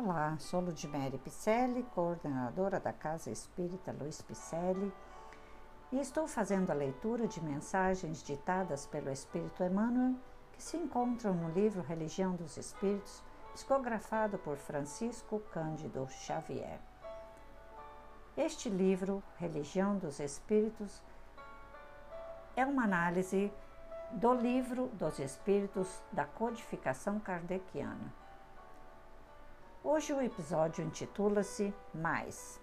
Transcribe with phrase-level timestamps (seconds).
[0.00, 4.92] Olá, sou Ludmere Picelli, coordenadora da Casa Espírita Luiz Picelli,
[5.90, 10.14] e estou fazendo a leitura de mensagens ditadas pelo Espírito Emmanuel
[10.52, 13.24] que se encontram no livro Religião dos Espíritos,
[13.54, 16.78] psicografado por Francisco Cândido Xavier.
[18.36, 21.02] Este livro, Religião dos Espíritos,
[22.54, 23.52] é uma análise
[24.12, 28.27] do livro dos Espíritos da codificação kardeciana
[29.90, 32.60] Hoje o episódio intitula-se Mais.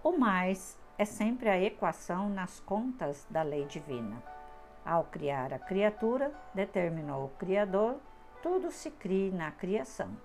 [0.00, 4.22] O mais é sempre a equação nas contas da lei divina.
[4.84, 7.96] Ao criar a criatura, determinou o Criador,
[8.44, 10.16] tudo se cria na criação.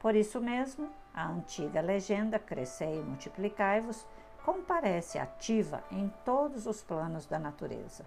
[0.00, 4.04] Por isso mesmo, a antiga legenda Crescei e multiplicai-vos
[4.44, 8.04] comparece ativa em todos os planos da natureza.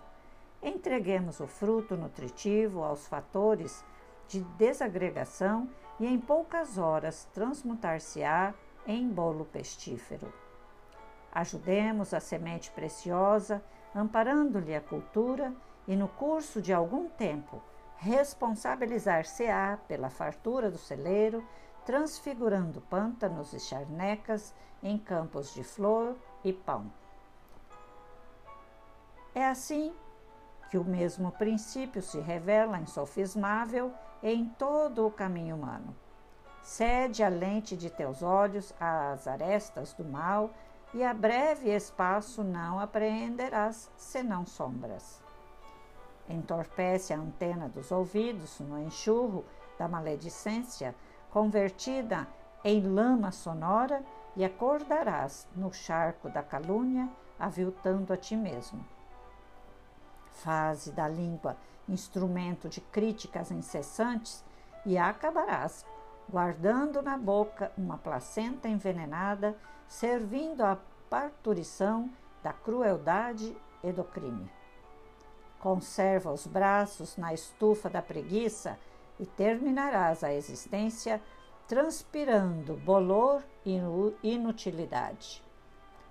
[0.62, 3.82] Entreguemos o fruto nutritivo aos fatores
[4.32, 8.54] de desagregação e em poucas horas transmutar-se-á
[8.88, 10.34] em bolo pestífero.
[11.34, 13.62] Ajudemos a semente preciosa,
[13.94, 15.54] amparando-lhe a cultura,
[15.86, 17.62] e no curso de algum tempo
[17.98, 21.46] responsabilizar-se-á pela fartura do celeiro,
[21.86, 26.90] transfigurando pântanos e charnecas em campos de flor e pão.
[29.36, 29.94] É assim
[30.72, 33.92] que o mesmo princípio se revela insofismável
[34.24, 35.94] em todo o caminho humano.
[36.64, 40.50] Cede a lente de teus olhos às arestas do mal,
[40.94, 45.22] e a breve espaço não apreenderás senão sombras.
[46.30, 49.44] Entorpece a antena dos ouvidos no enxurro
[49.78, 50.96] da maledicência,
[51.30, 52.26] convertida
[52.64, 54.02] em lama sonora,
[54.38, 58.86] e acordarás no charco da calúnia, aviltando a ti mesmo
[60.32, 64.44] fase da língua instrumento de críticas incessantes
[64.86, 65.86] e acabarás
[66.30, 69.58] guardando na boca uma placenta envenenada,
[69.88, 70.78] servindo à
[71.10, 72.10] parturição
[72.42, 74.50] da crueldade e do crime.
[75.60, 78.80] Conserva os braços na estufa da preguiça
[79.20, 81.22] e terminarás a existência
[81.68, 83.80] transpirando bolor e
[84.24, 85.44] inutilidade.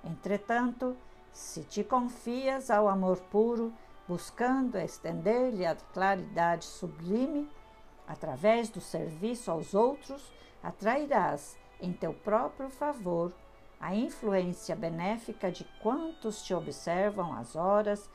[0.04, 0.96] Entretanto,
[1.32, 3.72] se te confias ao amor puro,
[4.10, 7.48] buscando estender-lhe a claridade sublime,
[8.08, 13.32] através do serviço aos outros, atrairás em teu próprio favor
[13.78, 18.10] a influência benéfica de quantos te observam as horas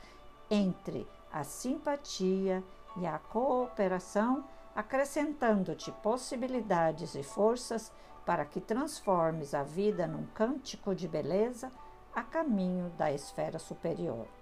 [0.50, 2.62] entre a simpatia
[2.98, 7.90] e a cooperação, acrescentando-te possibilidades e forças
[8.26, 11.72] para que transformes a vida num cântico de beleza
[12.14, 14.35] a caminho da esfera superior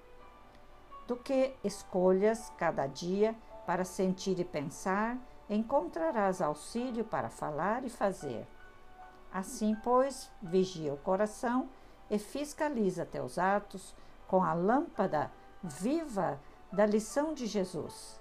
[1.07, 3.35] do que escolhas cada dia
[3.67, 8.47] para sentir e pensar, encontrarás auxílio para falar e fazer.
[9.33, 11.69] Assim, pois, vigia o coração
[12.11, 13.95] e fiscaliza teus atos
[14.29, 15.31] com a lâmpada
[15.63, 16.39] viva
[16.73, 18.21] da lição de Jesus.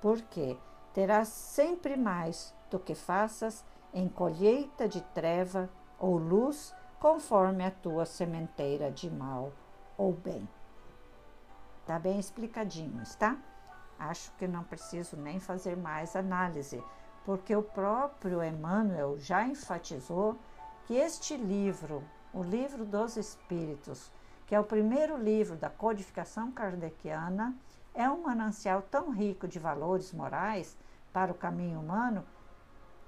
[0.00, 0.56] Porque
[0.92, 5.68] terás sempre mais do que faças em colheita de treva
[5.98, 9.52] ou luz, conforme a tua sementeira de mal
[9.96, 10.48] ou bem.
[11.86, 13.36] Tá bem explicadinho, está?
[13.98, 16.82] Acho que não preciso nem fazer mais análise,
[17.24, 20.38] porque o próprio Emmanuel já enfatizou
[20.86, 22.02] que este livro,
[22.32, 24.10] o Livro dos Espíritos,
[24.46, 27.54] que é o primeiro livro da codificação kardeciana,
[27.94, 30.76] é um manancial tão rico de valores morais
[31.12, 32.24] para o caminho humano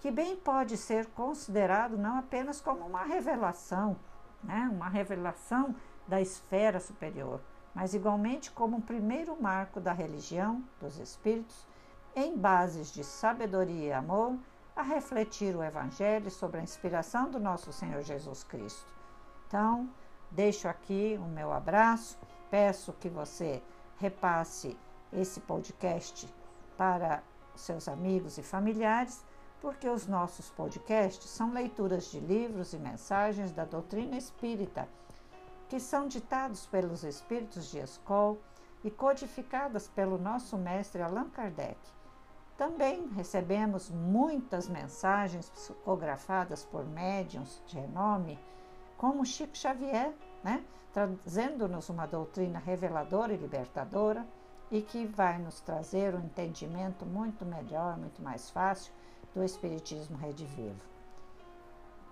[0.02, 3.96] que bem pode ser considerado não apenas como uma revelação,
[4.42, 5.76] né, uma revelação
[6.08, 7.40] da esfera superior,
[7.74, 11.66] mas igualmente como um primeiro marco da religião dos espíritos,
[12.14, 14.36] em bases de sabedoria e amor,
[14.76, 18.92] a refletir o Evangelho sobre a inspiração do nosso Senhor Jesus Cristo.
[19.46, 19.88] Então,
[20.30, 22.18] deixo aqui o meu abraço,
[22.50, 23.62] peço que você
[23.98, 24.76] repasse
[25.12, 26.28] esse podcast
[26.76, 27.22] para
[27.54, 29.24] seus amigos e familiares,
[29.60, 34.88] porque os nossos podcasts são leituras de livros e mensagens da doutrina espírita
[35.72, 38.36] que são ditados pelos espíritos de escola
[38.84, 41.78] e codificadas pelo nosso mestre Allan Kardec.
[42.58, 48.38] Também recebemos muitas mensagens psicografadas por médiums de renome,
[48.98, 50.12] como Chico Xavier,
[50.44, 50.62] né?
[50.92, 54.26] trazendo-nos uma doutrina reveladora e libertadora
[54.70, 58.92] e que vai nos trazer um entendimento muito melhor, muito mais fácil
[59.34, 60.84] do Espiritismo Rede Vivo.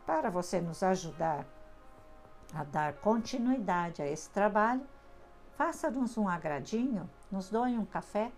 [0.06, 1.44] Para você nos ajudar
[2.54, 4.82] a dar continuidade a esse trabalho,
[5.56, 8.32] faça-nos um agradinho, nos doe um café,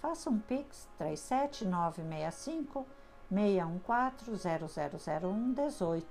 [0.00, 2.86] faça um pix 37965
[3.32, 6.04] 614-0001-18,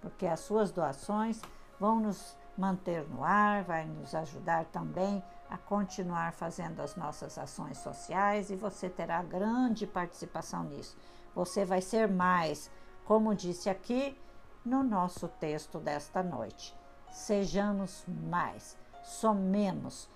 [0.00, 1.42] porque as suas doações
[1.78, 5.20] vão nos manter no ar, vai nos ajudar também
[5.50, 10.96] a continuar fazendo as nossas ações sociais e você terá grande participação nisso.
[11.34, 12.70] Você vai ser mais,
[13.04, 14.16] como disse aqui
[14.64, 16.74] no nosso texto desta noite.
[17.10, 20.08] Sejamos mais, somemos,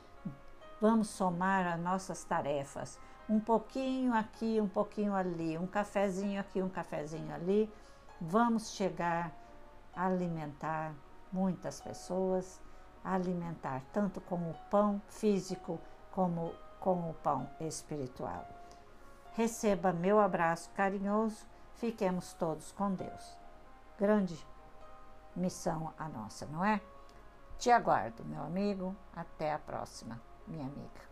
[0.81, 2.99] vamos somar as nossas tarefas.
[3.29, 7.71] Um pouquinho aqui, um pouquinho ali, um cafezinho aqui, um cafezinho ali.
[8.21, 9.33] Vamos chegar
[9.95, 10.95] a alimentar
[11.31, 12.61] muitas pessoas,
[13.05, 15.79] alimentar tanto com o pão físico
[16.11, 18.47] como com o pão espiritual.
[19.33, 23.37] Receba meu abraço carinhoso, fiquemos todos com Deus.
[23.99, 24.47] Grande
[25.35, 26.81] missão a nossa, não é?
[27.59, 28.95] Te aguardo, meu amigo.
[29.15, 31.08] Até a próxima, minha amiga.